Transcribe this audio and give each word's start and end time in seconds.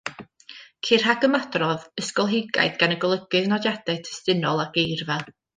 Ceir 0.87 1.03
rhagymadrodd 1.03 1.85
ysgolheigaidd 2.03 2.81
gan 2.85 2.97
y 2.97 2.99
golygydd, 3.07 3.53
nodiadau 3.55 4.03
testunol 4.09 4.65
a 4.65 4.71
geirfa. 4.81 5.25